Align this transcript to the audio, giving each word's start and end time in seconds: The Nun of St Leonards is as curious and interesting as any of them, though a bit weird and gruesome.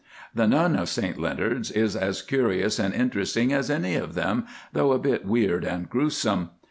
The 0.33 0.47
Nun 0.47 0.75
of 0.75 0.89
St 0.89 1.19
Leonards 1.19 1.69
is 1.69 1.95
as 1.95 2.23
curious 2.23 2.79
and 2.79 2.91
interesting 2.91 3.53
as 3.53 3.69
any 3.69 3.93
of 3.93 4.15
them, 4.15 4.47
though 4.73 4.93
a 4.93 4.97
bit 4.97 5.27
weird 5.27 5.63
and 5.63 5.87
gruesome. 5.91 6.49